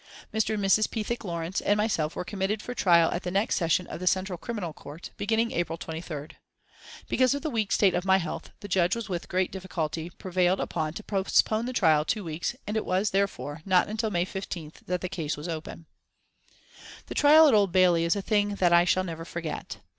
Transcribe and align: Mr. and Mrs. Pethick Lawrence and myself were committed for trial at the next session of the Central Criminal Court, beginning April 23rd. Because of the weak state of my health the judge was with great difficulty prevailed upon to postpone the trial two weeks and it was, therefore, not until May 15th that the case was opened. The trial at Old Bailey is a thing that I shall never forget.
Mr. 0.33 0.55
and 0.55 0.63
Mrs. 0.65 0.89
Pethick 0.89 1.23
Lawrence 1.23 1.61
and 1.61 1.77
myself 1.77 2.15
were 2.15 2.25
committed 2.25 2.59
for 2.59 2.73
trial 2.73 3.11
at 3.11 3.21
the 3.21 3.29
next 3.29 3.53
session 3.53 3.85
of 3.85 3.99
the 3.99 4.07
Central 4.07 4.35
Criminal 4.35 4.73
Court, 4.73 5.11
beginning 5.15 5.51
April 5.51 5.77
23rd. 5.77 6.31
Because 7.07 7.35
of 7.35 7.43
the 7.43 7.51
weak 7.51 7.71
state 7.71 7.93
of 7.93 8.03
my 8.03 8.17
health 8.17 8.49
the 8.61 8.67
judge 8.67 8.95
was 8.95 9.09
with 9.09 9.27
great 9.29 9.51
difficulty 9.51 10.09
prevailed 10.09 10.59
upon 10.59 10.93
to 10.93 11.03
postpone 11.03 11.67
the 11.67 11.71
trial 11.71 12.03
two 12.03 12.23
weeks 12.23 12.55
and 12.65 12.75
it 12.75 12.83
was, 12.83 13.11
therefore, 13.11 13.61
not 13.63 13.87
until 13.89 14.09
May 14.09 14.25
15th 14.25 14.83
that 14.87 15.01
the 15.01 15.07
case 15.07 15.37
was 15.37 15.47
opened. 15.47 15.85
The 17.05 17.13
trial 17.13 17.47
at 17.47 17.53
Old 17.53 17.71
Bailey 17.71 18.03
is 18.03 18.15
a 18.15 18.23
thing 18.23 18.55
that 18.55 18.73
I 18.73 18.85
shall 18.85 19.03
never 19.03 19.23
forget. 19.23 19.81